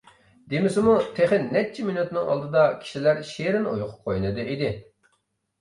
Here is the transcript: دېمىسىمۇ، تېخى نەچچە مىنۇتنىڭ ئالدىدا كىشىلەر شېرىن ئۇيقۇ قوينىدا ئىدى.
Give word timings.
دېمىسىمۇ، 0.53 0.93
تېخى 1.19 1.37
نەچچە 1.43 1.85
مىنۇتنىڭ 1.89 2.25
ئالدىدا 2.31 2.63
كىشىلەر 2.79 3.21
شېرىن 3.35 3.71
ئۇيقۇ 3.75 3.91
قوينىدا 4.09 4.49
ئىدى. 4.55 4.73